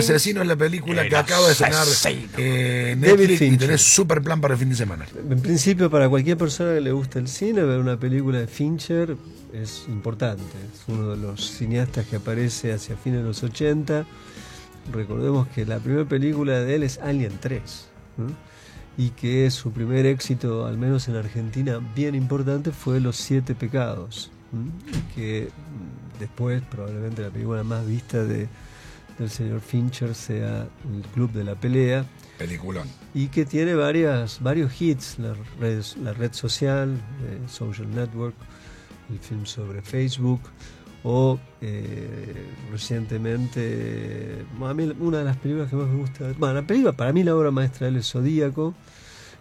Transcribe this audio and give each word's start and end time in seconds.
Asesino 0.00 0.42
es 0.42 0.48
la 0.48 0.56
película 0.56 1.08
que 1.08 1.16
acaba 1.16 1.46
de 1.46 1.52
estrenar 1.52 1.86
eh, 2.36 2.96
Netflix 2.98 3.30
y 3.30 3.36
Fincher. 3.36 3.58
tenés 3.58 3.82
super 3.82 4.22
plan 4.22 4.40
para 4.40 4.54
el 4.54 4.60
fin 4.60 4.68
de 4.68 4.76
semana. 4.76 5.06
En 5.14 5.40
principio, 5.40 5.90
para 5.90 6.08
cualquier 6.08 6.36
persona 6.36 6.74
que 6.74 6.80
le 6.80 6.92
guste 6.92 7.18
el 7.18 7.28
cine, 7.28 7.62
ver 7.62 7.78
una 7.78 7.98
película 7.98 8.38
de 8.38 8.46
Fincher 8.46 9.16
es 9.52 9.84
importante. 9.88 10.42
Es 10.42 10.82
uno 10.88 11.10
de 11.10 11.16
los 11.16 11.50
cineastas 11.50 12.06
que 12.06 12.16
aparece 12.16 12.72
hacia 12.72 12.96
fines 12.96 13.20
de 13.20 13.26
los 13.26 13.42
80. 13.42 14.06
Recordemos 14.92 15.48
que 15.48 15.64
la 15.66 15.78
primera 15.78 16.08
película 16.08 16.60
de 16.60 16.74
él 16.74 16.82
es 16.82 16.98
Alien 16.98 17.38
3. 17.40 17.60
¿no? 18.18 18.26
Y 18.96 19.10
que 19.10 19.50
su 19.50 19.72
primer 19.72 20.06
éxito, 20.06 20.66
al 20.66 20.76
menos 20.76 21.08
en 21.08 21.16
Argentina, 21.16 21.80
bien 21.94 22.14
importante, 22.14 22.70
fue 22.70 23.00
Los 23.00 23.16
Siete 23.16 23.54
Pecados. 23.54 24.30
que 25.14 25.48
mm, 25.48 26.18
después, 26.18 26.62
probablemente 26.70 27.22
la 27.22 27.30
película 27.30 27.62
más 27.62 27.86
vista 27.86 28.24
de, 28.24 28.48
del 29.20 29.30
señor 29.30 29.60
Fincher 29.60 30.14
sea 30.14 30.66
El 30.92 31.02
Club 31.12 31.30
de 31.32 31.44
la 31.44 31.54
Pelea 31.54 32.04
Peliculón. 32.38 32.88
y 33.14 33.28
que 33.28 33.44
tiene 33.44 33.74
varias, 33.74 34.42
varios 34.42 34.80
hits, 34.80 35.18
la 35.18 35.34
red, 35.60 35.84
la 36.02 36.12
red 36.14 36.32
social, 36.32 36.96
eh, 37.26 37.38
Social 37.46 37.94
Network, 37.94 38.34
el 39.10 39.18
film 39.18 39.44
sobre 39.44 39.82
Facebook, 39.82 40.40
o 41.04 41.38
eh, 41.60 42.46
recientemente, 42.70 43.60
eh, 43.62 44.44
a 44.62 44.74
mí 44.74 44.90
una 45.00 45.18
de 45.18 45.24
las 45.24 45.36
películas 45.36 45.68
que 45.68 45.76
más 45.76 45.88
me 45.88 45.98
gusta, 45.98 46.32
bueno, 46.38 46.54
la 46.54 46.66
película, 46.66 46.92
para 46.92 47.12
mí 47.12 47.22
la 47.22 47.36
obra 47.36 47.50
maestra 47.50 47.88
él 47.88 47.96
es 47.96 48.10
Zodíaco, 48.10 48.74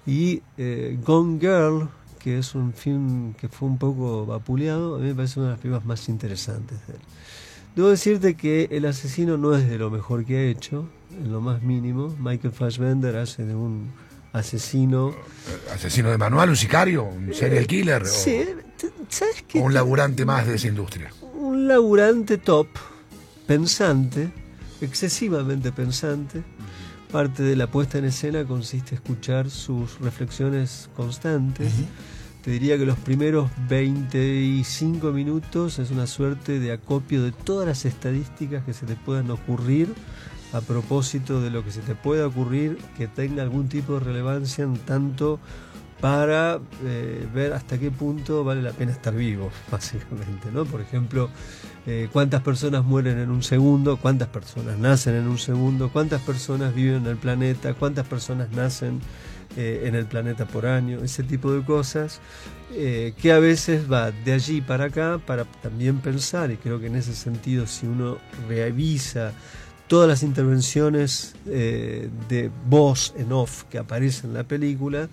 y 0.05 0.41
eh, 0.57 0.97
Gone 1.05 1.39
Girl, 1.39 1.89
que 2.19 2.37
es 2.37 2.53
un 2.53 2.73
film 2.73 3.33
que 3.33 3.47
fue 3.47 3.69
un 3.69 3.77
poco 3.77 4.25
vapuleado, 4.25 4.95
a 4.95 4.99
mí 4.99 5.07
me 5.07 5.15
parece 5.15 5.39
una 5.39 5.49
de 5.49 5.53
las 5.53 5.61
películas 5.61 5.85
más 5.85 6.09
interesantes 6.09 6.85
de 6.87 6.93
él. 6.95 6.99
Debo 7.75 7.89
decirte 7.89 8.35
que 8.35 8.67
El 8.71 8.85
asesino 8.85 9.37
no 9.37 9.55
es 9.55 9.69
de 9.69 9.77
lo 9.77 9.89
mejor 9.89 10.25
que 10.25 10.37
ha 10.37 10.43
hecho, 10.43 10.85
en 11.11 11.31
lo 11.31 11.39
más 11.41 11.61
mínimo. 11.61 12.15
Michael 12.19 12.53
Fassbender 12.53 13.15
hace 13.17 13.45
de 13.45 13.55
un 13.55 13.91
asesino. 14.33 15.09
Eh, 15.09 15.71
Asesino 15.73 16.09
de 16.09 16.17
manual, 16.17 16.49
un 16.49 16.55
sicario, 16.57 17.03
un 17.03 17.33
serial 17.33 17.65
killer. 17.67 18.03
o- 18.03 18.05
Sí, 18.05 18.43
te- 18.77 18.91
¿sabes 19.09 19.43
qué? 19.47 19.59
o 19.59 19.63
un 19.63 19.73
laburante 19.73 20.25
más 20.25 20.45
de 20.47 20.55
esa 20.55 20.67
industria. 20.67 21.11
Un 21.33 21.67
laburante 21.67 22.37
top, 22.37 22.67
pensante, 23.47 24.29
excesivamente 24.81 25.71
pensante. 25.71 26.43
Parte 27.11 27.41
de 27.41 27.55
la 27.55 27.65
puesta 27.67 27.97
en 27.97 28.05
escena 28.05 28.43
consiste 28.45 28.89
en 28.91 28.95
escuchar 29.01 29.49
sus 29.49 29.99
reflexiones 29.99 30.89
constantes. 30.95 31.71
Te 32.43 32.51
diría 32.51 32.77
que 32.77 32.85
los 32.85 32.97
primeros 32.97 33.49
25 33.67 35.11
minutos 35.11 35.77
es 35.77 35.91
una 35.91 36.07
suerte 36.07 36.59
de 36.59 36.71
acopio 36.71 37.21
de 37.21 37.33
todas 37.33 37.67
las 37.67 37.83
estadísticas 37.83 38.63
que 38.63 38.73
se 38.73 38.85
te 38.85 38.95
puedan 38.95 39.29
ocurrir 39.29 39.93
a 40.53 40.61
propósito 40.61 41.41
de 41.41 41.49
lo 41.49 41.65
que 41.65 41.71
se 41.71 41.81
te 41.81 41.95
pueda 41.95 42.25
ocurrir 42.25 42.77
que 42.97 43.07
tenga 43.07 43.43
algún 43.43 43.67
tipo 43.67 43.95
de 43.95 43.99
relevancia 43.99 44.63
en 44.63 44.77
tanto 44.77 45.39
para 45.99 46.61
eh, 46.85 47.27
ver 47.33 47.51
hasta 47.51 47.77
qué 47.77 47.91
punto 47.91 48.45
vale 48.45 48.61
la 48.61 48.71
pena 48.71 48.93
estar 48.93 49.13
vivo, 49.13 49.51
básicamente, 49.71 50.49
¿no? 50.53 50.63
Por 50.63 50.79
ejemplo, 50.79 51.29
eh, 51.85 52.07
cuántas 52.11 52.41
personas 52.41 52.85
mueren 52.85 53.19
en 53.19 53.31
un 53.31 53.43
segundo, 53.43 53.97
cuántas 53.97 54.29
personas 54.29 54.77
nacen 54.77 55.15
en 55.15 55.27
un 55.27 55.37
segundo, 55.37 55.89
cuántas 55.89 56.21
personas 56.21 56.73
viven 56.73 57.01
en 57.01 57.07
el 57.07 57.17
planeta, 57.17 57.73
cuántas 57.73 58.07
personas 58.07 58.49
nacen 58.51 59.01
eh, 59.61 59.87
en 59.89 59.95
el 59.95 60.05
planeta 60.05 60.45
por 60.45 60.65
año, 60.65 60.99
ese 61.03 61.21
tipo 61.21 61.51
de 61.51 61.61
cosas, 61.65 62.21
eh, 62.73 63.13
que 63.21 63.33
a 63.33 63.39
veces 63.39 63.91
va 63.91 64.09
de 64.11 64.31
allí 64.31 64.61
para 64.61 64.85
acá 64.85 65.19
para 65.27 65.43
también 65.43 65.99
pensar, 65.99 66.49
y 66.49 66.55
creo 66.55 66.79
que 66.79 66.87
en 66.87 66.95
ese 66.95 67.13
sentido 67.13 67.67
si 67.67 67.85
uno 67.85 68.19
revisa 68.47 69.33
todas 69.87 70.07
las 70.07 70.23
intervenciones 70.23 71.35
eh, 71.45 72.09
de 72.29 72.49
voz 72.69 73.13
en 73.17 73.33
off 73.33 73.65
que 73.65 73.79
aparecen 73.79 74.29
en 74.29 74.35
la 74.35 74.45
película, 74.45 75.09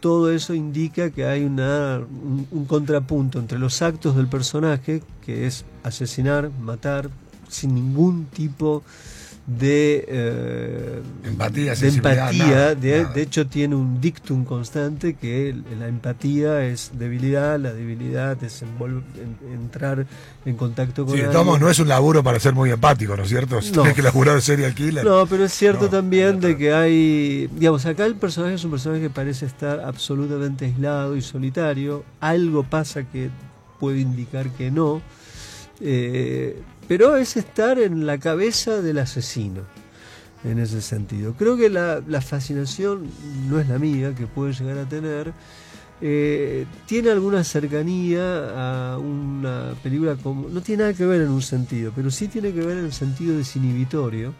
todo 0.00 0.32
eso 0.32 0.54
indica 0.54 1.10
que 1.10 1.26
hay 1.26 1.44
una, 1.44 1.98
un, 1.98 2.46
un 2.52 2.64
contrapunto 2.64 3.38
entre 3.38 3.58
los 3.58 3.82
actos 3.82 4.16
del 4.16 4.28
personaje, 4.28 5.02
que 5.26 5.46
es 5.46 5.66
asesinar, 5.82 6.50
matar, 6.58 7.10
sin 7.50 7.74
ningún 7.74 8.24
tipo 8.32 8.78
de 8.78 9.23
eh, 10.08 11.02
Empatía, 11.24 11.74
de 11.74 11.88
empatía. 11.88 12.46
nada, 12.46 12.74
de, 12.74 13.02
nada. 13.02 13.12
de 13.14 13.22
hecho 13.22 13.46
tiene 13.46 13.74
un 13.76 14.00
dictum 14.00 14.44
constante 14.44 15.14
que 15.14 15.54
la 15.78 15.86
empatía 15.88 16.64
es 16.64 16.92
debilidad, 16.94 17.58
la 17.60 17.72
debilidad 17.74 18.42
es 18.42 18.62
en- 18.62 18.70
entrar 19.52 20.06
en 20.46 20.56
contacto 20.56 21.04
con 21.04 21.14
Sí, 21.14 21.20
de 21.20 21.28
modos, 21.28 21.60
no 21.60 21.68
es 21.68 21.78
un 21.78 21.88
laburo 21.88 22.22
para 22.22 22.40
ser 22.40 22.54
muy 22.54 22.70
empático, 22.70 23.16
¿no 23.16 23.22
es 23.24 23.28
cierto? 23.28 23.60
Si 23.60 23.68
No. 23.72 23.82
Tienes 23.82 23.94
que 23.94 24.02
laburar 24.02 24.34
de 24.36 24.40
serial 24.40 24.74
killer. 24.74 25.04
No, 25.04 25.26
pero 25.26 25.44
es 25.44 25.52
cierto 25.52 25.84
No, 25.84 25.90
también 25.90 26.40
no, 26.40 26.48
de 26.48 26.56
que 26.56 26.72
hay, 26.72 27.46
digamos, 27.54 27.84
acá 27.84 28.06
el 28.06 28.14
personaje 28.14 28.54
es 28.54 28.64
un 28.64 28.70
personaje 28.70 29.02
que 29.02 29.10
parece 29.10 29.44
estar 29.46 29.80
absolutamente 29.80 30.64
aislado 30.64 31.16
y 31.16 31.22
solitario. 31.22 32.02
Algo 32.20 32.62
pasa 32.62 33.02
que 33.04 33.28
puede 33.78 34.00
indicar 34.00 34.48
que 34.50 34.70
no. 34.70 35.02
Eh, 35.80 36.62
pero 36.88 37.16
es 37.16 37.36
estar 37.36 37.78
en 37.78 38.06
la 38.06 38.18
cabeza 38.18 38.82
del 38.82 38.98
asesino, 38.98 39.62
en 40.44 40.58
ese 40.58 40.80
sentido. 40.82 41.34
Creo 41.34 41.56
que 41.56 41.70
la, 41.70 42.02
la 42.06 42.20
fascinación 42.20 43.06
no 43.48 43.58
es 43.58 43.68
la 43.68 43.78
mía, 43.78 44.14
que 44.14 44.26
puede 44.26 44.52
llegar 44.52 44.78
a 44.78 44.88
tener. 44.88 45.32
Eh, 46.00 46.66
tiene 46.86 47.10
alguna 47.10 47.44
cercanía 47.44 48.94
a 48.94 48.98
una 48.98 49.74
película 49.82 50.16
como... 50.16 50.48
No 50.48 50.60
tiene 50.60 50.82
nada 50.82 50.94
que 50.94 51.06
ver 51.06 51.22
en 51.22 51.30
un 51.30 51.40
sentido, 51.40 51.92
pero 51.94 52.10
sí 52.10 52.28
tiene 52.28 52.52
que 52.52 52.60
ver 52.60 52.78
en 52.78 52.84
el 52.86 52.92
sentido 52.92 53.36
desinhibitorio, 53.38 54.34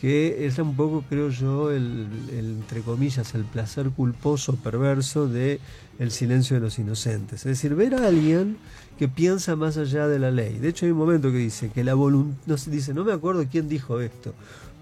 que 0.00 0.46
es 0.46 0.58
un 0.58 0.74
poco, 0.76 1.04
creo 1.08 1.28
yo, 1.28 1.70
el, 1.70 2.06
entre 2.32 2.80
comillas, 2.80 3.34
el 3.34 3.44
placer 3.44 3.90
culposo, 3.90 4.56
perverso 4.56 5.28
de 5.28 5.60
el 5.98 6.10
silencio 6.10 6.56
de 6.56 6.60
los 6.60 6.78
inocentes. 6.78 7.40
Es 7.40 7.44
decir, 7.44 7.74
ver 7.74 7.94
a 7.94 8.06
alguien 8.06 8.56
que 8.98 9.08
piensa 9.08 9.56
más 9.56 9.76
allá 9.76 10.08
de 10.08 10.18
la 10.18 10.30
ley. 10.30 10.58
De 10.58 10.68
hecho, 10.68 10.86
hay 10.86 10.92
un 10.92 10.98
momento 10.98 11.30
que 11.30 11.36
dice 11.38 11.70
que 11.70 11.84
la 11.84 11.94
voluntad... 11.94 12.38
No, 12.46 12.56
se 12.56 12.70
dice, 12.70 12.94
no 12.94 13.04
me 13.04 13.12
acuerdo 13.12 13.44
quién 13.50 13.68
dijo 13.68 14.00
esto, 14.00 14.34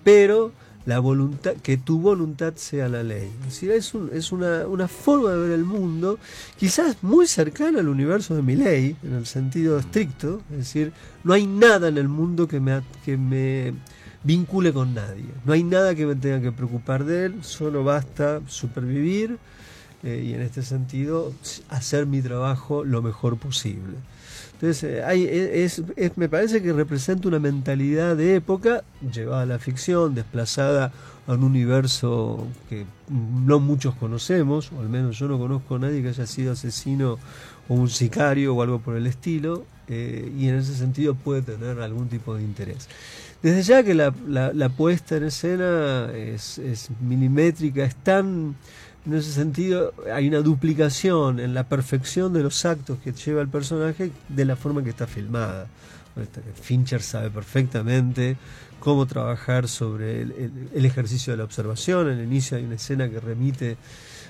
pero 0.05 0.53
la 0.87 1.01
voluntad, 1.01 1.53
que 1.63 1.77
tu 1.77 2.01
voluntad 2.01 2.55
sea 2.55 2.89
la 2.89 3.03
ley. 3.03 3.29
Es 3.47 3.63
es, 3.63 3.95
un- 3.95 4.11
es 4.13 4.33
una, 4.33 4.89
forma 4.89 5.33
de 5.33 5.39
ver 5.39 5.51
el 5.51 5.65
mundo, 5.65 6.19
quizás 6.57 6.97
muy 7.03 7.27
cercana 7.27 7.81
al 7.81 7.89
universo 7.89 8.35
de 8.37 8.43
mi 8.43 8.55
ley, 8.57 8.97
en 9.03 9.15
el 9.15 9.27
sentido 9.27 9.79
estricto. 9.79 10.41
Es 10.53 10.59
decir, 10.59 10.93
no 11.25 11.33
hay 11.33 11.47
nada 11.47 11.89
en 11.89 11.99
el 11.99 12.09
mundo 12.09 12.47
que 12.49 12.61
me, 12.61 12.81
que 13.05 13.17
me 13.17 13.75
vincule 14.25 14.73
con 14.73 14.95
nadie. 14.95 15.25
No 15.45 15.53
hay 15.53 15.63
nada 15.65 15.95
que 15.95 16.07
me 16.07 16.15
tenga 16.15 16.41
que 16.41 16.53
preocupar 16.53 17.05
de 17.05 17.27
él, 17.27 17.35
solo 17.43 17.85
basta 17.85 18.41
supervivir 18.49 19.39
eh, 20.03 20.25
y 20.27 20.35
en 20.35 20.43
este 20.43 20.63
sentido 20.63 21.33
hacer 21.69 22.07
mi 22.07 22.23
trabajo 22.23 22.85
lo 22.85 23.03
mejor 23.03 23.37
posible. 23.39 23.95
Entonces, 24.55 24.83
eh, 24.85 25.05
hay, 25.05 25.25
es, 25.25 25.83
es- 25.97 26.17
me 26.17 26.29
parece 26.29 26.63
que 26.63 26.73
representa 26.73 27.29
una 27.29 27.39
mentalidad 27.39 28.17
de 28.17 28.37
época 28.37 28.83
llevada 29.13 29.43
a 29.43 29.47
la 29.47 29.59
ficción, 29.59 30.15
desplazada 30.15 30.93
a 31.27 31.33
un 31.35 31.45
universo 31.45 32.47
que 32.69 32.85
no 33.09 33.61
muchos 33.61 33.95
conocemos, 33.95 34.73
o 34.73 34.81
al 34.81 34.89
menos 34.89 35.19
yo 35.19 35.29
no 35.29 35.39
conozco 35.39 35.77
a 35.77 35.79
nadie 35.79 36.03
que 36.03 36.09
haya 36.09 36.27
sido 36.27 36.53
asesino 36.53 37.19
o 37.69 37.75
un 37.75 37.89
sicario 37.89 38.55
o 38.55 38.63
algo 38.63 38.81
por 38.81 38.97
el 38.97 39.07
estilo, 39.07 39.65
eh, 39.89 40.33
y 40.37 40.49
en 40.49 40.57
ese 40.57 40.75
sentido 40.75 41.15
puede 41.15 41.43
tener 41.43 41.81
algún 41.81 42.09
tipo 42.09 42.35
de 42.35 42.43
interés. 42.43 42.89
Desde 43.43 43.63
ya 43.63 43.83
que 43.85 43.95
la, 43.95 44.13
la- 44.27 44.69
puesta 44.69 45.17
en 45.17 45.25
escena 45.25 46.11
es, 46.13 46.59
es 46.59 46.89
milimétrica, 47.01 47.85
es 47.85 47.95
tan 47.97 48.57
en 49.07 49.15
ese 49.15 49.33
sentido 49.33 49.95
hay 50.13 50.29
una 50.29 50.41
duplicación 50.41 51.41
en 51.41 51.55
la 51.55 51.65
perfección 51.65 52.33
de 52.33 52.43
los 52.43 52.65
actos 52.67 52.99
que 53.03 53.13
lleva 53.13 53.41
el 53.41 53.49
personaje 53.49 54.11
de 54.29 54.45
la 54.45 54.57
forma 54.57 54.83
que 54.83 54.91
está 54.91 55.07
filmada. 55.07 55.67
Fincher 56.61 57.01
sabe 57.01 57.31
perfectamente 57.31 58.37
cómo 58.81 59.07
trabajar 59.07 59.69
sobre 59.69 60.23
el, 60.23 60.33
el- 60.33 60.69
el 60.75 60.85
ejercicio 60.85 61.33
de 61.33 61.37
la 61.37 61.45
observación. 61.45 62.11
En 62.11 62.19
el 62.19 62.25
inicio 62.27 62.57
hay 62.59 62.65
una 62.65 62.75
escena 62.75 63.09
que 63.09 63.21
remite 63.21 63.77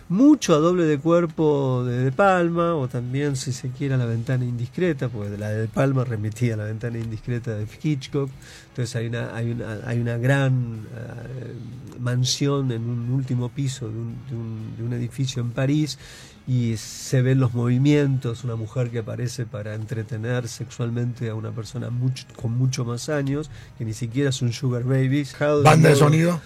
mucho 0.09 0.55
a 0.55 0.59
doble 0.59 0.85
de 0.85 0.99
cuerpo 0.99 1.85
de 1.85 2.05
De 2.05 2.13
Palma, 2.13 2.75
o 2.75 2.89
también, 2.89 3.37
si 3.37 3.53
se 3.53 3.71
quiere, 3.71 3.95
a 3.95 3.97
la 3.99 4.07
ventana 4.07 4.45
indiscreta, 4.45 5.09
porque 5.09 5.37
la 5.37 5.51
de 5.51 5.69
Palma 5.69 6.05
remitía 6.05 6.55
a 6.55 6.57
la 6.57 6.65
ventana 6.65 6.99
indiscreta 6.99 7.55
de 7.55 7.67
Hitchcock. 7.83 8.31
Entonces 8.71 8.97
hay 8.97 9.07
una, 9.09 9.35
hay 9.35 9.51
una, 9.51 9.79
hay 9.87 10.01
una 10.01 10.17
gran 10.17 10.87
eh, 10.97 11.99
mansión 12.01 12.71
en 12.73 12.83
un 12.89 13.11
último 13.11 13.49
piso 13.49 13.89
de 13.89 13.99
un, 13.99 14.15
de 14.31 14.37
un- 14.37 14.77
de 14.79 14.83
un 14.85 14.93
edificio 14.93 15.43
en 15.43 15.51
París 15.51 15.99
y 16.47 16.77
se 16.79 17.21
ven 17.21 17.41
los 17.41 17.53
movimientos, 17.53 18.43
una 18.45 18.57
mujer 18.57 18.89
que 18.91 19.01
aparece 19.01 19.45
para 19.45 19.75
entretener 19.75 20.49
sexualmente 20.49 21.29
a 21.29 21.35
una 21.35 21.51
persona 21.51 21.91
mucho, 21.91 22.25
con 22.41 22.57
mucho 22.57 22.85
más 22.87 23.09
años, 23.11 23.51
que 23.77 23.85
ni 23.85 23.93
siquiera 23.93 24.31
es 24.31 24.41
un 24.41 24.53
sugar 24.55 24.85
baby. 24.85 25.27
Banda 25.65 25.91
de 25.91 25.97
sonido. 25.97 26.41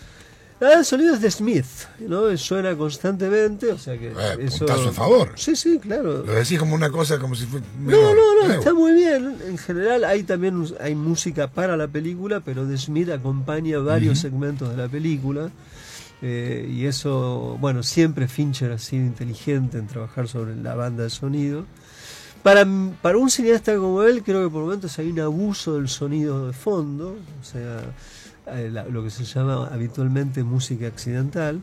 Ah, 0.64 0.78
el 0.78 0.84
sonido 0.84 1.14
es 1.14 1.20
de 1.20 1.30
Smith, 1.30 1.66
¿no? 1.98 2.36
Suena 2.36 2.76
constantemente, 2.76 3.72
o 3.72 3.78
sea 3.78 3.98
que 3.98 4.08
Eh, 4.08 4.36
eso... 4.40 4.64
a 4.70 4.92
favor. 4.92 5.32
Sí, 5.34 5.56
sí, 5.56 5.78
claro. 5.80 6.24
Lo 6.24 6.32
decís 6.34 6.58
como 6.58 6.74
una 6.76 6.88
cosa, 6.90 7.18
como 7.18 7.34
si 7.34 7.46
fuera. 7.46 7.66
No, 7.80 8.14
no, 8.14 8.46
no, 8.46 8.54
está 8.54 8.72
muy 8.72 8.92
bien. 8.92 9.36
En 9.48 9.58
general 9.58 10.04
hay 10.04 10.22
también 10.22 10.64
hay 10.80 10.94
música 10.94 11.48
para 11.48 11.76
la 11.76 11.88
película, 11.88 12.40
pero 12.40 12.64
de 12.64 12.78
Smith 12.78 13.10
acompaña 13.10 13.78
varios 13.80 14.20
segmentos 14.20 14.70
de 14.70 14.76
la 14.76 14.88
película. 14.88 15.50
eh, 16.24 16.68
y 16.70 16.86
eso, 16.86 17.56
bueno, 17.60 17.82
siempre 17.82 18.28
Fincher 18.28 18.70
ha 18.70 18.78
sido 18.78 19.04
inteligente 19.04 19.78
en 19.78 19.88
trabajar 19.88 20.28
sobre 20.28 20.54
la 20.54 20.76
banda 20.76 21.02
de 21.02 21.10
sonido. 21.10 21.64
Para, 22.44 22.64
para 23.02 23.18
un 23.18 23.30
cineasta 23.30 23.74
como 23.76 24.02
él, 24.04 24.22
creo 24.22 24.44
que 24.44 24.52
por 24.52 24.62
momentos 24.62 24.96
hay 25.00 25.10
un 25.10 25.18
abuso 25.20 25.74
del 25.74 25.88
sonido 25.88 26.46
de 26.46 26.52
fondo, 26.52 27.16
o 27.40 27.44
sea, 27.44 27.80
lo 28.90 29.02
que 29.02 29.10
se 29.10 29.24
llama 29.24 29.68
habitualmente 29.72 30.42
música 30.42 30.86
accidental. 30.86 31.62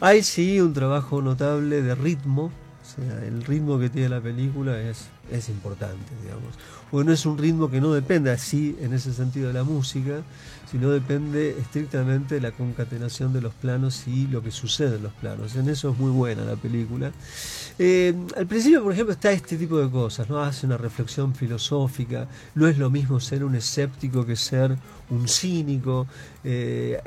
Hay 0.00 0.22
sí 0.22 0.60
un 0.60 0.72
trabajo 0.72 1.22
notable 1.22 1.82
de 1.82 1.94
ritmo, 1.94 2.44
o 2.46 2.84
sea, 2.84 3.24
el 3.24 3.44
ritmo 3.44 3.78
que 3.78 3.88
tiene 3.88 4.08
la 4.08 4.20
película 4.20 4.80
es, 4.80 5.08
es 5.30 5.48
importante, 5.48 6.12
digamos. 6.22 6.54
Porque 6.90 7.06
no 7.06 7.12
es 7.12 7.26
un 7.26 7.38
ritmo 7.38 7.70
que 7.70 7.80
no 7.80 7.92
depende 7.92 8.30
así, 8.30 8.76
en 8.80 8.92
ese 8.92 9.12
sentido, 9.12 9.48
de 9.48 9.54
la 9.54 9.64
música, 9.64 10.22
sino 10.70 10.90
depende 10.90 11.56
estrictamente 11.58 12.36
de 12.36 12.40
la 12.40 12.52
concatenación 12.52 13.32
de 13.32 13.40
los 13.40 13.54
planos 13.54 14.06
y 14.06 14.26
lo 14.26 14.42
que 14.42 14.50
sucede 14.50 14.96
en 14.96 15.04
los 15.04 15.12
planos. 15.12 15.56
En 15.56 15.68
eso 15.68 15.90
es 15.90 15.98
muy 15.98 16.10
buena 16.10 16.44
la 16.44 16.56
película. 16.56 17.12
Eh, 17.78 18.14
al 18.36 18.46
principio, 18.46 18.82
por 18.82 18.92
ejemplo, 18.92 19.12
está 19.12 19.32
este 19.32 19.56
tipo 19.56 19.78
de 19.78 19.90
cosas, 19.90 20.28
¿no? 20.28 20.40
Hace 20.40 20.66
una 20.66 20.76
reflexión 20.76 21.34
filosófica, 21.34 22.28
no 22.54 22.68
es 22.68 22.78
lo 22.78 22.90
mismo 22.90 23.20
ser 23.20 23.44
un 23.44 23.54
escéptico 23.54 24.24
que 24.24 24.36
ser 24.36 24.76
un 25.10 25.28
cínico. 25.28 26.06
Eh, 26.44 27.00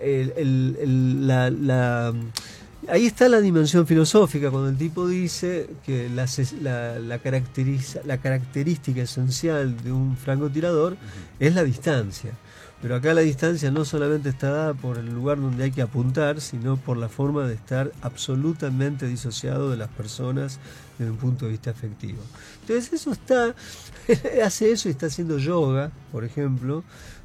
ahí 2.88 3.06
está 3.06 3.28
la 3.30 3.42
dimensión 3.42 3.86
filosófica, 3.88 4.50
cuando 4.52 4.70
el 4.70 4.78
tipo 4.78 5.08
dice 5.08 5.70
que 5.86 6.10
la, 6.10 6.26
ses- 6.26 6.60
la, 6.62 7.00
la 7.00 7.20
caracteriza- 7.22 8.02
la 8.06 8.18
característica 8.20 9.02
esencial 9.02 9.82
de 9.84 9.92
un 9.92 10.16
francotirador 10.18 10.98
es 11.40 11.54
la 11.56 11.64
distancia. 11.64 12.32
Pero 12.80 12.96
acá 12.96 13.16
la 13.16 13.22
distancia 13.22 13.72
no 13.72 13.86
solamente 13.86 14.30
está 14.30 14.52
dada 14.52 14.74
por 14.76 15.00
el 15.00 15.08
lugar 15.08 15.42
donde 15.42 15.64
hay 15.64 15.72
que 15.72 15.82
apuntar, 15.82 16.40
sino 16.42 16.78
por 16.78 16.96
la 16.98 17.10
forma 17.10 17.48
de 17.48 17.56
estar 17.56 17.92
absolutamente 18.04 19.08
disociado 19.08 19.72
de 19.72 19.78
las 19.78 19.90
personas 19.90 20.60
desde 21.00 21.10
un 21.12 21.18
punto 21.18 21.46
de 21.46 21.52
vista 21.52 21.72
afectivo. 21.72 22.20
Entonces 22.62 22.94
eso 22.94 23.12
está, 23.12 23.56
hace 24.46 24.72
eso 24.72 24.90
y 24.90 24.92
está 24.92 25.08
haciendo 25.08 25.40
yoga, 25.40 25.92
por 26.12 26.24
ejemplo, 26.24 26.84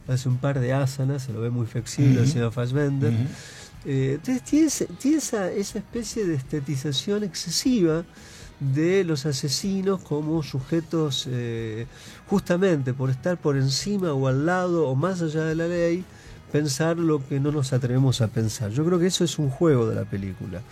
hace 0.09 0.29
un 0.31 0.39
par 0.39 0.59
de 0.59 0.73
asanas, 0.73 1.25
se 1.25 1.33
lo 1.35 1.43
ve 1.43 1.51
muy 1.51 1.67
flexible 1.67 2.21
el 2.23 2.29
señor 2.29 2.53
Fassbender. 2.53 3.13
Eh, 3.85 4.13
entonces 4.15 4.43
tiene, 4.45 4.67
ese- 4.67 4.87
tiene 4.87 5.17
esa, 5.19 5.51
especie 5.51 6.25
de 6.25 6.35
estetización 6.35 7.25
excesiva 7.25 8.05
de 8.61 9.03
los 9.03 9.27
asesinos 9.27 10.01
como 10.03 10.43
sujetos 10.45 11.27
eh, 11.29 11.87
justamente 12.29 12.95
por 12.95 13.11
estar 13.11 13.37
por 13.37 13.57
encima 13.57 14.13
o 14.13 14.29
al 14.29 14.47
lado 14.47 14.87
o 14.89 14.95
más 14.95 15.21
allá 15.21 15.45
de 15.45 15.57
la 15.57 15.67
ley, 15.67 16.05
pensar 16.53 16.97
lo 16.99 17.27
que 17.27 17.41
no 17.41 17.51
nos 17.51 17.73
atrevemos 17.73 18.21
a 18.21 18.29
pensar. 18.29 18.71
Yo 18.71 18.85
creo 18.85 18.99
que 19.01 19.07
eso 19.07 19.25
es 19.25 19.39
un 19.39 19.51
juego 19.51 19.89
de 19.89 19.97
la 19.97 20.05
película. 20.05 20.63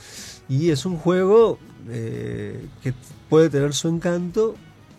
Y 0.49 0.71
es 0.71 0.85
un 0.85 0.97
juego 0.99 1.59
eh, 1.89 2.67
que 2.83 2.93
puede 3.29 3.49
tener 3.51 3.73
su 3.73 3.89
encanto, 3.89 4.55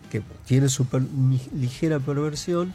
que 0.10 0.22
tiene 0.46 0.68
su 0.70 0.86
ligera 1.56 2.00
perversión, 2.00 2.74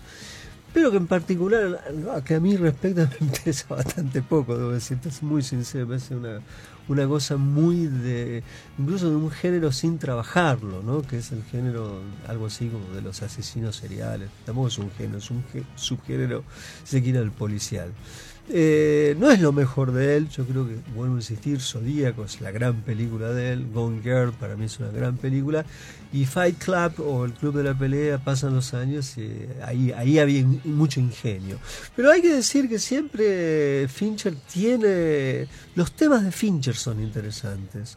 pero 0.76 0.90
que 0.90 0.98
en 0.98 1.06
particular, 1.06 1.82
que 2.22 2.34
a 2.34 2.40
mí 2.40 2.54
respecta, 2.54 3.10
me 3.20 3.28
interesa 3.28 3.64
bastante 3.66 4.20
poco, 4.20 4.58
debo 4.58 4.72
decirte, 4.72 5.08
es 5.08 5.22
muy 5.22 5.40
sincero, 5.40 5.86
me 5.86 5.94
parece 5.94 6.14
una, 6.14 6.42
una 6.88 7.06
cosa 7.06 7.36
muy 7.36 7.86
de, 7.86 8.42
incluso 8.78 9.10
de 9.10 9.16
un 9.16 9.30
género 9.30 9.72
sin 9.72 9.98
trabajarlo, 9.98 10.82
¿no? 10.82 11.02
que 11.02 11.18
es 11.18 11.32
el 11.32 11.42
género, 11.44 12.00
algo 12.28 12.46
así 12.46 12.68
como 12.68 12.94
de 12.94 13.02
los 13.02 13.22
asesinos 13.22 13.76
seriales, 13.76 14.28
tampoco 14.44 14.68
es 14.68 14.78
un 14.78 14.90
género, 14.92 15.18
es 15.18 15.30
un 15.30 15.42
gé- 15.52 15.64
subgénero, 15.74 16.44
se 16.84 17.02
quiere, 17.02 17.18
del 17.18 17.32
policial. 17.32 17.90
Eh, 18.48 19.16
no 19.18 19.32
es 19.32 19.40
lo 19.40 19.50
mejor 19.50 19.90
de 19.90 20.16
él, 20.16 20.28
yo 20.28 20.44
creo 20.44 20.68
que, 20.68 20.76
vuelvo 20.94 21.14
a 21.14 21.18
insistir, 21.18 21.60
Zodíaco 21.60 22.24
es 22.24 22.40
la 22.40 22.52
gran 22.52 22.82
película 22.82 23.30
de 23.30 23.52
él, 23.52 23.66
Gone 23.74 24.00
Girl 24.02 24.32
para 24.32 24.54
mí 24.54 24.66
es 24.66 24.78
una 24.78 24.90
gran 24.90 25.16
película, 25.16 25.64
y 26.12 26.24
Fight 26.26 26.56
Club 26.58 26.92
o 27.04 27.24
el 27.24 27.32
Club 27.32 27.56
de 27.56 27.64
la 27.64 27.76
Pelea 27.76 28.18
pasan 28.18 28.54
los 28.54 28.72
años 28.72 29.18
y 29.18 29.48
ahí, 29.64 29.90
ahí 29.90 30.20
había 30.20 30.46
mucho 30.64 31.00
ingenio. 31.00 31.58
Pero 31.96 32.12
hay 32.12 32.22
que 32.22 32.32
decir 32.32 32.68
que 32.68 32.78
siempre 32.78 33.88
Fincher 33.88 34.36
tiene... 34.52 35.48
Los 35.74 35.92
temas 35.92 36.22
de 36.24 36.30
Fincher 36.30 36.75
son 36.76 37.00
interesantes. 37.02 37.96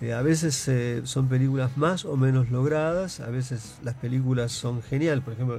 Eh, 0.00 0.12
a 0.12 0.22
veces 0.22 0.66
eh, 0.68 1.02
son 1.04 1.28
películas 1.28 1.76
más 1.76 2.04
o 2.04 2.16
menos 2.16 2.50
logradas, 2.50 3.20
a 3.20 3.28
veces 3.30 3.76
las 3.84 3.94
películas 3.94 4.52
son 4.52 4.82
genial. 4.82 5.22
Por 5.22 5.34
ejemplo, 5.34 5.58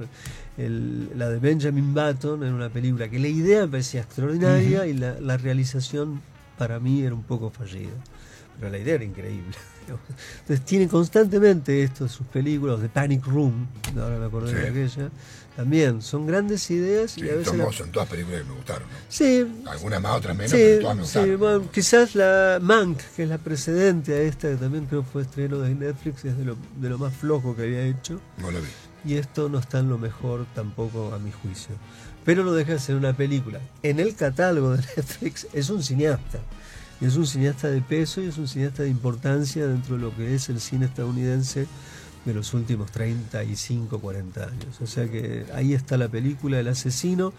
el- 0.58 1.10
la 1.18 1.28
de 1.30 1.38
Benjamin 1.38 1.94
Button 1.94 2.42
era 2.42 2.54
una 2.54 2.68
película 2.68 3.08
que 3.08 3.18
la 3.18 3.28
idea 3.28 3.62
me 3.62 3.68
parecía 3.68 4.02
extraordinaria 4.02 4.86
y 4.86 4.92
la, 4.94 5.18
la 5.20 5.36
realización 5.36 6.20
para 6.58 6.78
mí 6.80 7.02
era 7.02 7.14
un 7.14 7.22
poco 7.22 7.50
fallida. 7.50 7.90
Pero 8.58 8.70
la 8.70 8.78
idea 8.78 8.94
era 8.94 9.04
increíble. 9.04 9.54
Entonces 10.40 10.64
tiene 10.64 10.88
constantemente 10.88 11.82
esto 11.82 12.04
en 12.04 12.10
sus 12.10 12.26
películas, 12.26 12.80
de 12.80 12.88
Panic 12.88 13.24
Room, 13.26 13.66
ahora 13.98 14.18
me 14.18 14.26
acordé 14.26 14.50
Sí. 14.50 14.56
de 14.56 14.68
aquella, 14.68 15.10
también 15.54 16.02
son 16.02 16.26
grandes 16.26 16.68
ideas 16.70 17.12
Sí, 17.12 17.20
y 17.20 17.28
a 17.30 17.34
veces... 17.36 17.44
Tom 17.52 17.58
la- 17.58 17.72
son 17.72 17.92
todas 17.92 18.08
películas 18.08 18.40
que 18.42 18.48
me 18.48 18.54
gustaron. 18.56 18.82
¿no? 18.88 18.94
Sí, 19.08 19.46
Algunas 19.70 20.02
más, 20.02 20.16
otras 20.16 20.36
menos, 20.36 20.50
Sí, 20.50 20.56
pero 20.58 20.80
todas 20.80 20.96
me 20.96 21.02
sí, 21.02 21.18
gustaron. 21.18 21.38
bueno, 21.38 21.70
quizás 21.72 22.14
la 22.16 22.58
Mank, 22.60 22.98
que 23.14 23.22
es 23.22 23.28
la 23.28 23.38
precedente 23.38 24.14
a 24.14 24.20
esta, 24.22 24.48
que 24.48 24.56
también 24.56 24.86
creo 24.86 25.04
fue 25.04 25.22
estreno 25.22 25.58
de 25.58 25.74
Netflix, 25.74 26.24
es 26.24 26.36
de 26.36 26.44
lo, 26.44 26.56
de 26.80 26.88
lo 26.88 26.98
más 26.98 27.14
flojo 27.14 27.54
que 27.54 27.62
había 27.62 27.82
hecho. 27.82 28.20
No 28.38 28.50
lo 28.50 28.60
vi. 28.60 28.68
Y 29.04 29.14
esto 29.18 29.48
no 29.48 29.60
está 29.60 29.78
en 29.78 29.88
lo 29.88 29.98
mejor 29.98 30.46
tampoco 30.54 31.14
a 31.14 31.18
mi 31.20 31.30
juicio. 31.30 31.76
Pero 32.24 32.42
no 32.42 32.52
deja 32.54 32.72
de 32.72 32.80
ser 32.80 32.96
una 32.96 33.12
película. 33.16 33.60
En 33.84 34.00
el 34.00 34.16
catálogo 34.16 34.72
de 34.76 34.78
Netflix 34.96 35.46
es 35.52 35.70
un 35.70 35.80
cineasta. 35.84 36.40
Y 37.00 37.04
es 37.06 37.16
un 37.16 37.26
cineasta 37.26 37.68
de 37.68 37.80
peso 37.82 38.22
y 38.22 38.26
es 38.26 38.38
un 38.38 38.48
cineasta 38.48 38.82
de 38.82 38.88
importancia 38.88 39.66
dentro 39.66 39.96
de 39.96 40.02
lo 40.02 40.16
que 40.16 40.34
es 40.34 40.48
el 40.48 40.60
cine 40.60 40.86
estadounidense 40.86 41.66
de 42.24 42.34
los 42.34 42.54
últimos 42.54 42.90
35, 42.90 44.00
40 44.00 44.42
años. 44.44 44.80
O 44.80 44.86
sea 44.86 45.08
que 45.08 45.44
ahí 45.54 45.74
está 45.74 45.96
la 45.96 46.08
película 46.08 46.58
El 46.58 46.68
asesino. 46.68 47.32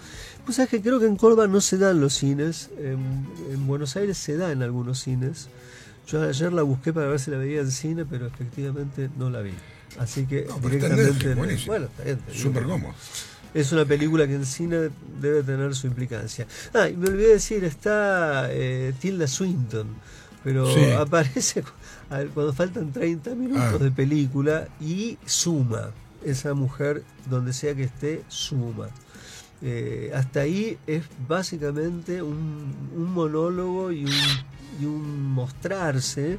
Pues 0.46 0.60
es 0.60 0.70
que 0.70 0.82
creo 0.82 1.00
que 1.00 1.08
en 1.08 1.16
Córdoba 1.18 1.48
no 1.48 1.60
se 1.60 1.78
dan 1.78 2.00
los 2.00 2.14
cines. 2.14 2.70
En, 2.78 3.26
en 3.52 3.68
Buenos 3.68 3.96
Aires 3.98 4.18
se 4.18 4.38
da 4.38 4.52
en 4.52 4.62
algunos 4.64 5.00
cines. 5.00 5.48
Yo 6.08 6.22
ayer 6.22 6.54
la 6.54 6.62
busqué 6.62 6.94
para 6.94 7.08
ver 7.08 7.20
si 7.20 7.32
la 7.32 7.38
veía 7.38 7.60
en 7.62 7.72
cine, 7.72 8.06
pero 8.06 8.28
efectivamente 8.28 9.10
no 9.18 9.30
la 9.30 9.42
vi. 9.42 9.52
Así 10.00 10.26
que 10.26 10.46
No, 10.48 10.58
pero 10.62 10.76
está 10.76 10.88
en 10.88 10.96
directamente. 10.96 11.36
Netflix, 11.36 11.62
en- 11.62 11.68
bueno, 11.68 11.86
está 11.88 12.04
bien, 12.04 12.20
Súper 12.34 12.64
cómodo. 12.64 12.94
Es 13.60 13.72
una 13.72 13.86
película 13.86 14.28
que 14.28 14.36
en 14.36 14.46
cine 14.46 14.90
debe 15.20 15.44
tener 15.44 15.74
su 15.76 15.88
implicancia. 15.88 16.46
Ah, 16.74 16.88
y 16.90 16.96
me 16.96 17.08
olvidé 17.10 17.30
decir, 17.34 17.64
está 17.64 18.48
eh, 18.52 18.94
Tilda 19.00 19.28
Swinton, 19.28 19.88
pero 20.44 20.72
Sí. 20.74 20.92
aparece 20.92 21.64
ver, 22.10 22.30
cuando 22.30 22.54
faltan 22.54 22.92
30 22.92 23.36
minutos 23.36 23.74
Ah. 23.82 23.84
de 23.84 23.92
película 23.92 24.68
y 24.80 25.18
suma. 25.26 25.92
Esa 26.24 26.54
mujer, 26.54 27.04
donde 27.30 27.54
sea 27.54 27.74
que 27.76 27.84
esté, 27.84 28.24
suma. 28.28 28.90
Eh, 29.62 30.12
hasta 30.14 30.42
ahí 30.42 30.78
es 30.86 31.04
básicamente 31.28 32.22
un, 32.22 32.74
un 32.96 33.12
monólogo 33.14 33.92
y 33.92 34.06
un, 34.06 34.12
y 34.82 34.86
un 34.86 35.24
mostrarse, 35.32 36.38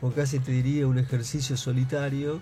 o 0.00 0.10
casi 0.10 0.38
te 0.40 0.50
diría 0.52 0.86
un 0.86 0.98
ejercicio 0.98 1.56
solitario 1.56 2.40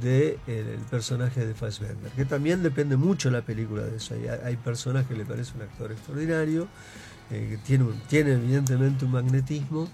de 0.00 0.38
el, 0.46 0.68
el 0.68 0.80
personaje 0.90 1.44
de 1.46 1.54
Fassbender, 1.54 2.10
que 2.12 2.24
también 2.24 2.62
depende 2.62 2.96
mucho 2.96 3.30
la 3.30 3.42
película 3.42 3.82
de 3.82 3.96
eso. 3.96 4.14
Hay, 4.14 4.26
hay 4.28 4.56
personas 4.56 5.06
que 5.06 5.14
le 5.14 5.24
parece 5.24 5.52
un 5.56 5.62
actor 5.62 5.90
extraordinario, 5.92 6.68
eh, 7.30 7.46
que 7.50 7.56
tiene, 7.58 7.84
un- 7.84 8.00
tiene 8.08 8.32
evidentemente 8.34 9.04
un 9.04 9.12
magnetismo. 9.12 9.88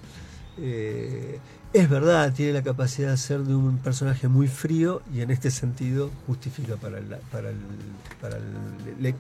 eh, 0.59 1.39
es 1.73 1.91
verdad, 1.91 2.33
tiene 2.33 2.53
la 2.55 2.63
capacidad 2.63 3.11
de 3.11 3.17
ser 3.19 3.41
de 3.41 3.55
un 3.55 3.79
personaje 3.79 4.29
muy 4.29 4.49
frío 4.49 5.03
y 5.13 5.21
en 5.21 5.31
este 5.31 5.51
sentido 5.51 6.11
justifica 6.27 6.77
para 6.77 6.99
el, 6.99 7.05
para 7.31 7.51
el, 7.51 7.57
para 8.21 8.37
el- 8.39 9.03
le, 9.03 9.15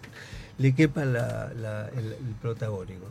le 0.58 0.74
quepa 0.74 1.04
la- 1.04 1.50
el, 1.96 2.04
el 2.12 2.34
protagónico. 2.40 3.06